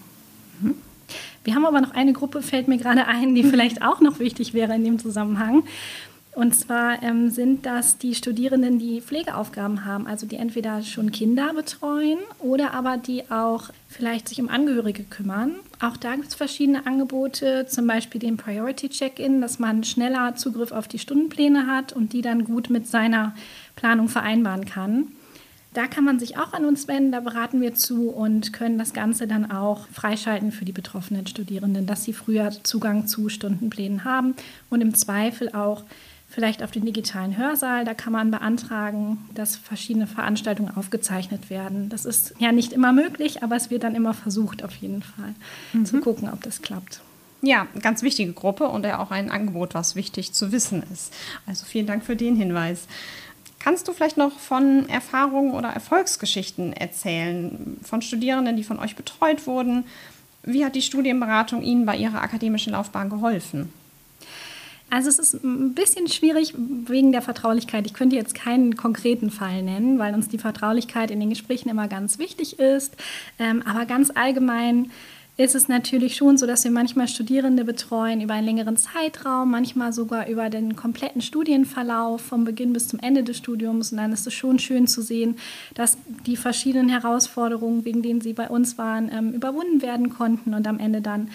Mhm. 0.61 0.75
Wir 1.43 1.55
haben 1.55 1.65
aber 1.65 1.81
noch 1.81 1.91
eine 1.91 2.13
Gruppe, 2.13 2.41
fällt 2.41 2.67
mir 2.67 2.77
gerade 2.77 3.07
ein, 3.07 3.35
die 3.35 3.43
vielleicht 3.49 3.81
auch 3.81 4.01
noch 4.01 4.19
wichtig 4.19 4.53
wäre 4.53 4.75
in 4.75 4.83
dem 4.83 4.99
Zusammenhang. 4.99 5.63
Und 6.35 6.53
zwar 6.53 7.01
ähm, 7.01 7.31
sind 7.31 7.65
das 7.65 7.97
die 7.97 8.13
Studierenden, 8.13 8.77
die 8.77 9.01
Pflegeaufgaben 9.01 9.83
haben, 9.83 10.05
also 10.05 10.27
die 10.27 10.35
entweder 10.35 10.83
schon 10.83 11.11
Kinder 11.11 11.53
betreuen 11.53 12.19
oder 12.39 12.73
aber 12.73 12.97
die 12.97 13.29
auch 13.31 13.69
vielleicht 13.87 14.29
sich 14.29 14.39
um 14.39 14.47
Angehörige 14.47 15.03
kümmern. 15.03 15.55
Auch 15.81 15.97
da 15.97 16.15
gibt 16.15 16.27
es 16.27 16.35
verschiedene 16.35 16.85
Angebote, 16.85 17.65
zum 17.67 17.87
Beispiel 17.87 18.21
den 18.21 18.37
Priority 18.37 18.89
Check-in, 18.89 19.41
dass 19.41 19.59
man 19.59 19.83
schneller 19.83 20.35
Zugriff 20.35 20.71
auf 20.71 20.87
die 20.87 20.99
Stundenpläne 20.99 21.67
hat 21.67 21.93
und 21.93 22.13
die 22.13 22.21
dann 22.21 22.45
gut 22.45 22.69
mit 22.69 22.87
seiner 22.87 23.33
Planung 23.75 24.07
vereinbaren 24.07 24.65
kann. 24.65 25.07
Da 25.73 25.87
kann 25.87 26.03
man 26.03 26.19
sich 26.19 26.37
auch 26.37 26.53
an 26.53 26.65
uns 26.65 26.87
wenden, 26.87 27.11
da 27.11 27.19
beraten 27.19 27.61
wir 27.61 27.75
zu 27.75 28.09
und 28.09 28.53
können 28.53 28.79
das 28.79 28.93
Ganze 28.93 29.27
dann 29.27 29.51
auch 29.51 29.87
freischalten 29.89 30.51
für 30.51 30.65
die 30.65 30.71
betroffenen 30.71 31.27
Studierenden, 31.27 31.85
dass 31.85 32.03
sie 32.03 32.13
früher 32.13 32.49
Zugang 32.63 33.05
zu 33.05 33.29
Stundenplänen 33.29 34.03
haben 34.03 34.35
und 34.71 34.81
im 34.81 34.95
Zweifel 34.95 35.53
auch 35.53 35.83
vielleicht 36.29 36.63
auf 36.63 36.71
den 36.71 36.85
digitalen 36.85 37.35
Hörsaal. 37.37 37.83
Da 37.83 37.93
kann 37.93 38.13
man 38.13 38.31
beantragen, 38.31 39.17
dass 39.33 39.55
verschiedene 39.55 40.07
Veranstaltungen 40.07 40.75
aufgezeichnet 40.75 41.49
werden. 41.49 41.89
Das 41.89 42.05
ist 42.05 42.35
ja 42.39 42.51
nicht 42.51 42.71
immer 42.71 42.93
möglich, 42.93 43.43
aber 43.43 43.55
es 43.55 43.69
wird 43.69 43.83
dann 43.83 43.95
immer 43.95 44.13
versucht, 44.13 44.63
auf 44.63 44.75
jeden 44.75 45.01
Fall 45.01 45.33
mhm. 45.73 45.85
zu 45.85 45.99
gucken, 45.99 46.29
ob 46.29 46.43
das 46.43 46.61
klappt. 46.61 47.01
Ja, 47.41 47.67
ganz 47.81 48.03
wichtige 48.03 48.33
Gruppe 48.33 48.67
und 48.67 48.85
ja 48.85 48.99
auch 48.99 49.11
ein 49.11 49.31
Angebot, 49.31 49.73
was 49.73 49.95
wichtig 49.95 50.33
zu 50.33 50.51
wissen 50.51 50.83
ist. 50.91 51.13
Also 51.47 51.65
vielen 51.65 51.87
Dank 51.87 52.03
für 52.03 52.15
den 52.15 52.35
Hinweis. 52.35 52.87
Kannst 53.59 53.87
du 53.87 53.93
vielleicht 53.93 54.17
noch 54.17 54.37
von 54.39 54.87
Erfahrungen 54.87 55.53
oder 55.53 55.69
Erfolgsgeschichten 55.69 56.73
erzählen, 56.73 57.77
von 57.83 58.01
Studierenden, 58.01 58.55
die 58.55 58.63
von 58.63 58.79
euch 58.79 58.95
betreut 58.95 59.47
wurden? 59.47 59.85
Wie 60.43 60.63
hat 60.63 60.75
die 60.75 60.81
Studienberatung 60.81 61.61
Ihnen 61.61 61.85
bei 61.85 61.97
Ihrer 61.97 62.21
akademischen 62.21 62.73
Laufbahn 62.73 63.09
geholfen? 63.09 63.73
Also 64.89 65.09
es 65.09 65.19
ist 65.19 65.43
ein 65.43 65.73
bisschen 65.73 66.07
schwierig 66.07 66.53
wegen 66.57 67.11
der 67.11 67.21
Vertraulichkeit. 67.21 67.85
Ich 67.85 67.93
könnte 67.93 68.15
jetzt 68.15 68.33
keinen 68.33 68.75
konkreten 68.75 69.29
Fall 69.29 69.61
nennen, 69.61 69.99
weil 69.99 70.13
uns 70.13 70.29
die 70.29 70.39
Vertraulichkeit 70.39 71.11
in 71.11 71.19
den 71.19 71.29
Gesprächen 71.29 71.69
immer 71.69 71.87
ganz 71.87 72.17
wichtig 72.17 72.59
ist. 72.59 72.95
Ähm, 73.37 73.61
aber 73.65 73.85
ganz 73.85 74.11
allgemein 74.13 74.89
ist 75.39 75.55
es 75.55 75.69
natürlich 75.69 76.17
schon 76.17 76.37
so, 76.37 76.45
dass 76.45 76.65
wir 76.65 76.71
manchmal 76.71 77.07
Studierende 77.07 77.63
betreuen 77.63 78.19
über 78.19 78.33
einen 78.33 78.45
längeren 78.45 78.75
Zeitraum, 78.75 79.51
manchmal 79.51 79.93
sogar 79.93 80.27
über 80.27 80.49
den 80.49 80.75
kompletten 80.75 81.21
Studienverlauf 81.21 82.19
vom 82.19 82.43
Beginn 82.43 82.73
bis 82.73 82.89
zum 82.89 82.99
Ende 82.99 83.23
des 83.23 83.37
Studiums. 83.37 83.93
Und 83.93 83.99
dann 83.99 84.11
ist 84.11 84.27
es 84.27 84.33
schon 84.33 84.59
schön 84.59 84.85
zu 84.85 85.01
sehen, 85.01 85.37
dass 85.75 85.97
die 86.25 86.35
verschiedenen 86.35 86.89
Herausforderungen, 86.89 87.85
wegen 87.85 88.01
denen 88.01 88.19
sie 88.19 88.33
bei 88.33 88.49
uns 88.49 88.77
waren, 88.77 89.09
ähm, 89.13 89.31
überwunden 89.31 89.81
werden 89.81 90.09
konnten 90.09 90.53
und 90.53 90.67
am 90.67 90.77
Ende 90.77 90.99
dann 90.99 91.29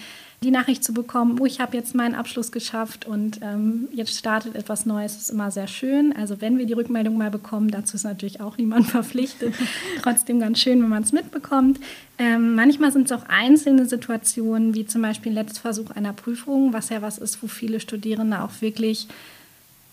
die 0.45 0.51
Nachricht 0.51 0.85
zu 0.85 0.93
bekommen, 0.93 1.39
oh, 1.41 1.47
ich 1.47 1.61
habe 1.61 1.77
jetzt 1.77 1.95
meinen 1.95 2.15
Abschluss 2.15 2.53
geschafft 2.53 3.07
und 3.07 3.41
ähm, 3.43 3.89
jetzt 3.93 4.17
startet 4.17 4.55
etwas 4.55 4.87
Neues, 4.87 5.17
ist 5.17 5.31
immer 5.31 5.51
sehr 5.51 5.67
schön. 5.67 6.15
Also 6.15 6.41
wenn 6.41 6.59
wir 6.59 6.67
die 6.67 6.75
Rückmeldung 6.75 7.17
mal 7.17 7.31
bekommen, 7.31 7.71
dazu 7.71 7.97
ist 7.97 8.05
natürlich 8.05 8.41
auch 8.41 8.57
niemand 8.57 8.87
verpflichtet. 8.91 9.55
Trotzdem 10.03 10.41
ganz 10.41 10.61
schön, 10.61 10.83
wenn 10.83 10.91
man 10.91 11.03
es 11.03 11.13
mitbekommt. 11.13 11.81
Ähm, 12.19 12.55
manchmal 12.55 12.93
sind 12.93 13.11
es 13.11 13.13
auch 13.13 13.29
einzelne 13.29 13.87
Situationen, 13.87 14.75
wie 14.75 14.87
zum 14.87 15.03
Beispiel 15.03 15.33
ein 15.33 15.37
Letztversuch 15.37 15.91
einer 15.91 16.13
Prüfung, 16.13 16.73
was 16.73 16.91
ja 16.91 17.03
was 17.03 17.19
ist, 17.19 17.43
wo 17.43 17.47
viele 17.47 17.81
Studierende 17.81 18.43
auch 18.43 18.61
wirklich 18.61 19.09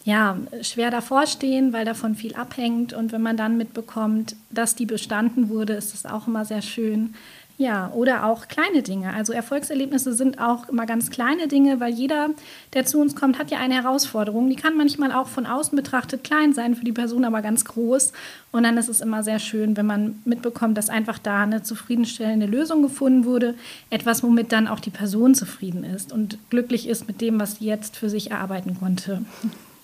ja, 0.03 0.38
schwer 0.62 0.89
davor 0.89 1.27
stehen, 1.27 1.74
weil 1.74 1.86
davon 1.86 2.15
viel 2.15 2.36
abhängt. 2.36 2.93
Und 2.93 3.12
wenn 3.12 3.22
man 3.22 3.38
dann 3.38 3.58
mitbekommt, 3.58 4.36
dass 4.50 4.75
die 4.75 4.86
bestanden 4.86 5.50
wurde, 5.50 5.74
ist 5.74 5.93
es 5.93 6.05
auch 6.05 6.27
immer 6.27 6.46
sehr 6.46 6.62
schön. 6.62 7.13
Ja, 7.62 7.91
oder 7.94 8.25
auch 8.25 8.48
kleine 8.48 8.82
Dinge. 8.82 9.13
Also 9.13 9.34
Erfolgserlebnisse 9.34 10.13
sind 10.13 10.39
auch 10.39 10.68
immer 10.68 10.88
ganz 10.88 11.12
kleine 11.12 11.48
Dinge, 11.48 11.80
weil 11.80 11.94
jeder, 11.94 12.32
der 12.74 12.88
zu 12.88 13.00
uns 13.00 13.15
kommt, 13.15 13.38
hat 13.38 13.51
ja 13.51 13.60
eine 13.60 13.75
Herausforderung. 13.75 14.50
Die 14.50 14.56
kann 14.56 14.75
manchmal 14.75 15.12
auch 15.12 15.27
von 15.27 15.46
außen 15.46 15.75
betrachtet 15.75 16.24
klein 16.24 16.53
sein, 16.53 16.74
für 16.74 16.84
die 16.84 16.91
Person 16.91 17.24
aber 17.24 17.44
ganz 17.44 17.63
groß. 17.65 18.13
Und 18.51 18.63
dann 18.63 18.77
ist 18.77 18.89
es 18.89 19.00
immer 19.00 19.22
sehr 19.22 19.38
schön, 19.38 19.77
wenn 19.77 19.86
man 19.86 20.24
mitbekommt, 20.25 20.75
dass 20.75 20.89
einfach 20.89 21.20
da 21.20 21.44
eine 21.44 21.62
zufriedenstellende 21.62 22.48
Lösung 22.48 22.82
gefunden 22.82 23.25
wurde. 23.25 23.53
Etwas, 23.91 24.24
womit 24.24 24.51
dann 24.51 24.68
auch 24.68 24.80
die 24.80 24.89
Person 24.89 25.36
zufrieden 25.36 25.84
ist 25.84 26.12
und 26.12 26.39
glücklich 26.50 26.88
ist 26.88 27.06
mit 27.06 27.22
dem, 27.22 27.39
was 27.39 27.58
sie 27.58 27.65
jetzt 27.65 27.96
für 27.96 28.10
sich 28.10 28.32
erarbeiten 28.32 28.75
konnte. 28.80 29.22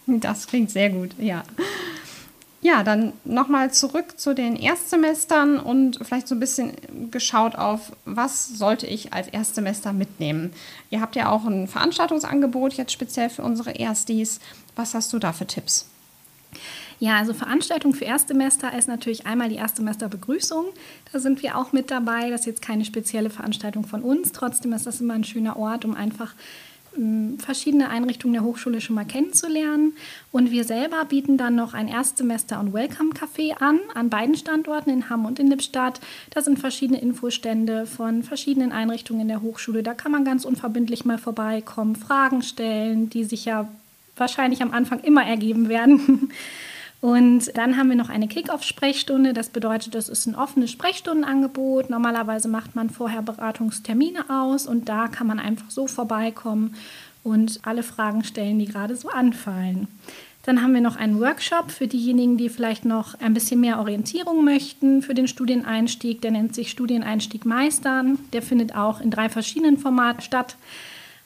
Das 0.07 0.47
klingt 0.47 0.71
sehr 0.71 0.89
gut, 0.89 1.11
ja. 1.19 1.43
Ja, 2.67 2.83
dann 2.83 3.13
nochmal 3.23 3.71
zurück 3.71 4.19
zu 4.19 4.35
den 4.35 4.57
Erstsemestern 4.57 5.57
und 5.57 5.99
vielleicht 6.01 6.27
so 6.27 6.35
ein 6.35 6.41
bisschen 6.41 6.73
geschaut 7.11 7.55
auf, 7.55 7.93
was 8.03 8.49
sollte 8.49 8.85
ich 8.85 9.13
als 9.13 9.29
Erstsemester 9.29 9.93
mitnehmen. 9.93 10.51
Ihr 10.89 10.99
habt 10.99 11.15
ja 11.15 11.29
auch 11.29 11.45
ein 11.45 11.69
Veranstaltungsangebot 11.69 12.73
jetzt 12.73 12.91
speziell 12.91 13.29
für 13.29 13.41
unsere 13.41 13.71
Erstis. 13.71 14.41
Was 14.75 14.95
hast 14.95 15.13
du 15.13 15.17
da 15.17 15.31
für 15.31 15.47
Tipps? 15.47 15.87
Ja, 16.99 17.17
also 17.19 17.33
Veranstaltung 17.33 17.93
für 17.93 18.03
Erstsemester 18.03 18.77
ist 18.77 18.89
natürlich 18.89 19.25
einmal 19.25 19.47
die 19.47 19.55
Erstsemesterbegrüßung. 19.55 20.65
Da 21.13 21.19
sind 21.19 21.43
wir 21.43 21.57
auch 21.57 21.71
mit 21.71 21.89
dabei. 21.89 22.31
Das 22.31 22.41
ist 22.41 22.47
jetzt 22.47 22.61
keine 22.61 22.83
spezielle 22.83 23.29
Veranstaltung 23.29 23.85
von 23.85 24.01
uns. 24.01 24.33
Trotzdem 24.33 24.73
ist 24.73 24.85
das 24.85 24.99
immer 24.99 25.13
ein 25.13 25.23
schöner 25.23 25.55
Ort, 25.55 25.85
um 25.85 25.95
einfach 25.95 26.33
verschiedene 27.37 27.89
Einrichtungen 27.89 28.33
der 28.33 28.43
Hochschule 28.43 28.81
schon 28.81 28.95
mal 28.95 29.05
kennenzulernen. 29.05 29.93
Und 30.31 30.51
wir 30.51 30.63
selber 30.63 31.05
bieten 31.05 31.37
dann 31.37 31.55
noch 31.55 31.73
ein 31.73 31.87
Erstsemester- 31.87 32.59
und 32.59 32.73
Welcome-Café 32.73 33.53
an, 33.59 33.79
an 33.93 34.09
beiden 34.09 34.35
Standorten 34.35 34.89
in 34.89 35.09
Hamm 35.09 35.25
und 35.25 35.39
in 35.39 35.47
Lippstadt. 35.47 35.99
Da 36.31 36.41
sind 36.41 36.59
verschiedene 36.59 36.99
Infostände 37.01 37.85
von 37.85 38.23
verschiedenen 38.23 38.71
Einrichtungen 38.71 39.21
in 39.21 39.27
der 39.27 39.41
Hochschule. 39.41 39.83
Da 39.83 39.93
kann 39.93 40.11
man 40.11 40.25
ganz 40.25 40.45
unverbindlich 40.45 41.05
mal 41.05 41.17
vorbeikommen, 41.17 41.95
Fragen 41.95 42.41
stellen, 42.41 43.09
die 43.09 43.23
sich 43.23 43.45
ja 43.45 43.67
wahrscheinlich 44.15 44.61
am 44.61 44.71
Anfang 44.73 44.99
immer 45.01 45.25
ergeben 45.25 45.69
werden. 45.69 46.31
Und 46.99 47.55
dann 47.55 47.77
haben 47.77 47.89
wir 47.89 47.95
noch 47.95 48.09
eine 48.09 48.27
Kick-Off-Sprechstunde. 48.27 49.33
Das 49.33 49.49
bedeutet, 49.49 49.93
das 49.93 50.09
ist 50.09 50.25
ein 50.25 50.35
offenes 50.35 50.71
Sprechstundenangebot. 50.71 51.89
Normalerweise 51.89 52.47
macht 52.47 52.75
man 52.75 52.89
vorher 52.89 53.21
Beratungstermine 53.21 54.29
aus 54.29 54.65
und 54.65 54.89
da 54.89 55.07
kann 55.07 55.27
man 55.27 55.39
einfach 55.39 55.69
so 55.69 55.87
vorbeikommen 55.87 56.75
und 57.23 57.59
alle 57.63 57.83
Fragen 57.83 58.23
stellen, 58.23 58.57
die 58.57 58.65
gerade 58.65 58.95
so 58.95 59.09
anfallen. 59.09 59.87
Dann 60.43 60.61
haben 60.63 60.73
wir 60.73 60.81
noch 60.81 60.95
einen 60.95 61.19
Workshop 61.19 61.71
für 61.71 61.87
diejenigen, 61.87 62.37
die 62.37 62.47
vielleicht 62.47 62.85
noch 62.85 63.19
ein 63.19 63.33
bisschen 63.33 63.59
mehr 63.59 63.79
Orientierung 63.79 64.45
möchten 64.45 65.01
für 65.01 65.13
den 65.13 65.27
Studieneinstieg. 65.27 66.21
Der 66.21 66.31
nennt 66.31 66.55
sich 66.55 66.71
Studieneinstieg 66.71 67.45
Meistern. 67.45 68.17
Der 68.31 68.41
findet 68.41 68.73
auch 68.73 69.01
in 69.01 69.11
drei 69.11 69.27
verschiedenen 69.27 69.77
Formaten 69.77 70.21
statt. 70.21 70.55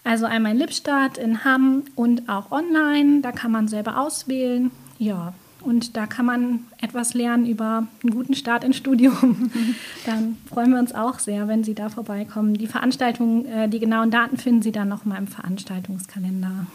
Also 0.03 0.25
einmal 0.25 0.53
in 0.53 0.57
Lippstadt, 0.57 1.19
in 1.19 1.45
Hamm 1.45 1.83
und 1.93 2.27
auch 2.29 2.51
online. 2.51 3.21
Da 3.21 3.31
kann 3.31 3.51
man 3.51 3.67
selber 3.67 3.99
auswählen. 3.99 4.71
Ja, 4.97 5.35
und 5.63 5.95
da 5.95 6.07
kann 6.07 6.25
man 6.25 6.65
etwas 6.81 7.13
lernen 7.13 7.45
über 7.45 7.87
einen 8.03 8.13
guten 8.13 8.33
Start 8.33 8.63
ins 8.63 8.77
Studium. 8.77 9.51
dann 10.05 10.37
freuen 10.47 10.71
wir 10.71 10.79
uns 10.79 10.93
auch 10.93 11.19
sehr, 11.19 11.47
wenn 11.47 11.63
Sie 11.63 11.75
da 11.75 11.89
vorbeikommen. 11.89 12.55
Die 12.55 12.67
Veranstaltung, 12.67 13.45
äh, 13.45 13.69
die 13.69 13.79
genauen 13.79 14.11
Daten 14.11 14.37
finden 14.37 14.61
Sie 14.61 14.71
dann 14.71 14.89
nochmal 14.89 15.19
im 15.19 15.27
Veranstaltungskalender. 15.27 16.67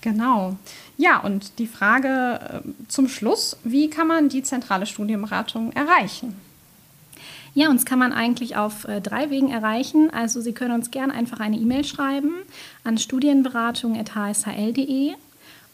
Genau. 0.00 0.56
Ja, 0.96 1.18
und 1.18 1.58
die 1.58 1.66
Frage 1.66 2.62
äh, 2.64 2.68
zum 2.88 3.08
Schluss, 3.08 3.56
wie 3.64 3.90
kann 3.90 4.06
man 4.06 4.28
die 4.28 4.42
zentrale 4.42 4.86
Studienberatung 4.86 5.72
erreichen? 5.72 6.36
Ja, 7.54 7.70
uns 7.70 7.84
kann 7.84 7.98
man 7.98 8.12
eigentlich 8.12 8.56
auf 8.56 8.84
äh, 8.84 9.00
drei 9.00 9.30
Wegen 9.30 9.50
erreichen. 9.50 10.10
Also 10.12 10.40
Sie 10.40 10.52
können 10.52 10.74
uns 10.74 10.92
gerne 10.92 11.12
einfach 11.12 11.40
eine 11.40 11.56
E-Mail 11.56 11.82
schreiben 11.84 12.34
an 12.84 12.98
studienberatung.hshl.de 12.98 15.14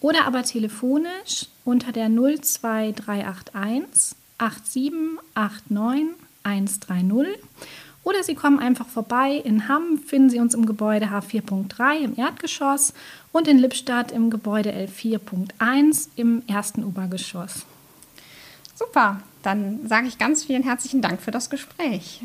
oder 0.05 0.27
aber 0.27 0.43
telefonisch 0.43 1.47
unter 1.65 1.91
der 1.91 2.11
02381 2.11 4.15
8789 4.37 6.15
130 6.43 7.43
oder 8.03 8.23
Sie 8.23 8.35
kommen 8.35 8.59
einfach 8.59 8.87
vorbei. 8.87 9.41
In 9.43 9.67
Hamm 9.67 9.97
finden 9.97 10.29
Sie 10.29 10.41
uns 10.41 10.53
im 10.53 10.67
Gebäude 10.67 11.07
H4.3 11.07 12.01
im 12.01 12.19
Erdgeschoss 12.19 12.93
und 13.33 13.49
in 13.49 13.57
Lippstadt 13.57 14.13
im 14.13 14.29
Gebäude 14.29 14.75
L4.1 14.75 16.11
im 16.17 16.43
ersten 16.47 16.85
Obergeschoss. 16.85 17.65
Super, 18.75 19.23
dann 19.43 19.89
sage 19.89 20.07
ich 20.07 20.19
ganz 20.19 20.45
vielen 20.45 20.65
herzlichen 20.65 21.01
Dank 21.01 21.23
für 21.23 21.31
das 21.31 21.49
Gespräch. 21.49 22.21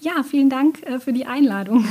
Ja, 0.00 0.24
vielen 0.24 0.50
Dank 0.50 0.82
äh, 0.82 0.98
für 0.98 1.12
die 1.12 1.26
Einladung. 1.26 1.86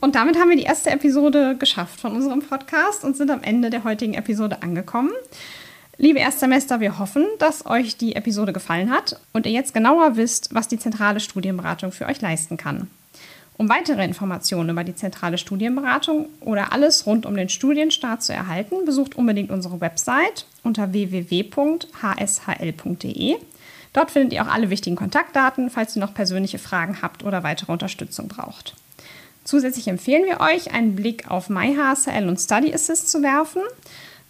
Und 0.00 0.14
damit 0.14 0.38
haben 0.38 0.48
wir 0.48 0.56
die 0.56 0.62
erste 0.62 0.90
Episode 0.90 1.56
geschafft 1.58 2.00
von 2.00 2.14
unserem 2.14 2.40
Podcast 2.40 3.02
und 3.04 3.16
sind 3.16 3.30
am 3.32 3.42
Ende 3.42 3.68
der 3.68 3.82
heutigen 3.82 4.14
Episode 4.14 4.62
angekommen. 4.62 5.10
Liebe 5.96 6.20
Erstsemester, 6.20 6.78
wir 6.78 7.00
hoffen, 7.00 7.26
dass 7.40 7.66
euch 7.66 7.96
die 7.96 8.14
Episode 8.14 8.52
gefallen 8.52 8.92
hat 8.92 9.20
und 9.32 9.46
ihr 9.46 9.52
jetzt 9.52 9.74
genauer 9.74 10.14
wisst, 10.16 10.54
was 10.54 10.68
die 10.68 10.78
zentrale 10.78 11.18
Studienberatung 11.18 11.90
für 11.90 12.06
euch 12.06 12.20
leisten 12.20 12.56
kann. 12.56 12.88
Um 13.56 13.68
weitere 13.68 14.04
Informationen 14.04 14.70
über 14.70 14.84
die 14.84 14.94
zentrale 14.94 15.36
Studienberatung 15.36 16.28
oder 16.38 16.72
alles 16.72 17.04
rund 17.06 17.26
um 17.26 17.34
den 17.34 17.48
Studienstart 17.48 18.22
zu 18.22 18.32
erhalten, 18.32 18.84
besucht 18.84 19.16
unbedingt 19.16 19.50
unsere 19.50 19.80
Website 19.80 20.46
unter 20.62 20.92
www.hshl.de. 20.92 21.86
Dort 23.92 24.12
findet 24.12 24.32
ihr 24.32 24.44
auch 24.44 24.52
alle 24.52 24.70
wichtigen 24.70 24.94
Kontaktdaten, 24.94 25.70
falls 25.70 25.96
ihr 25.96 26.00
noch 26.00 26.14
persönliche 26.14 26.60
Fragen 26.60 27.02
habt 27.02 27.24
oder 27.24 27.42
weitere 27.42 27.72
Unterstützung 27.72 28.28
braucht. 28.28 28.76
Zusätzlich 29.48 29.88
empfehlen 29.88 30.26
wir 30.26 30.40
euch, 30.40 30.74
einen 30.74 30.94
Blick 30.94 31.30
auf 31.30 31.48
MyHSL 31.48 32.28
und 32.28 32.38
Study 32.38 32.74
Assist 32.74 33.10
zu 33.10 33.22
werfen. 33.22 33.62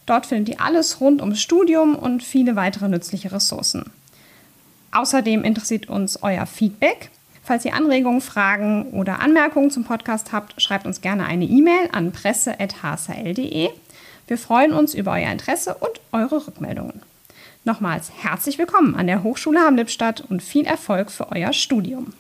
Dort 0.07 0.27
findet 0.27 0.49
ihr 0.49 0.61
alles 0.65 1.01
rund 1.01 1.21
ums 1.21 1.41
Studium 1.41 1.97
und 1.97 2.23
viele 2.23 2.55
weitere 2.55 2.89
nützliche 2.89 3.33
Ressourcen. 3.33 3.91
Außerdem 4.93 5.43
interessiert 5.43 5.89
uns 5.89 6.23
euer 6.23 6.47
Feedback. 6.47 7.11
Falls 7.43 7.65
ihr 7.65 7.75
Anregungen, 7.75 8.21
Fragen 8.21 8.93
oder 8.93 9.19
Anmerkungen 9.19 9.73
zum 9.73 9.83
Podcast 9.83 10.31
habt, 10.31 10.63
schreibt 10.63 10.87
uns 10.87 11.01
gerne 11.01 11.27
eine 11.27 11.47
E-Mail 11.47 11.89
an 11.91 12.13
presse.hsl.de. 12.13 13.71
Wir 14.29 14.39
freuen 14.39 14.73
uns 14.73 14.95
über 14.95 15.15
euer 15.15 15.33
Interesse 15.33 15.75
und 15.75 16.01
eure 16.13 16.47
Rückmeldungen. 16.47 17.03
Nochmals 17.65 18.13
herzlich 18.23 18.57
willkommen 18.57 18.95
an 18.95 19.09
der 19.09 19.25
Hochschule 19.25 19.59
Hamm-Lippstadt 19.59 20.21
und 20.21 20.45
viel 20.45 20.65
Erfolg 20.65 21.11
für 21.11 21.33
euer 21.33 21.53
Studium. 21.53 22.13